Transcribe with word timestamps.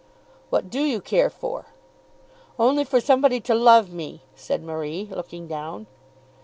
"What 0.49 0.71
do 0.71 0.79
you 0.81 0.99
care 0.99 1.29
for?" 1.29 1.67
"Only 2.57 2.83
for 2.85 2.99
somebody 2.99 3.39
to 3.41 3.53
love 3.53 3.93
me," 3.93 4.23
said 4.33 4.63
Marie, 4.63 5.07
looking 5.11 5.45
down. 5.47 5.85